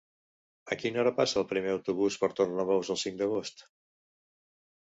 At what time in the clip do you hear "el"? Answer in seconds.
1.41-1.45, 2.97-3.01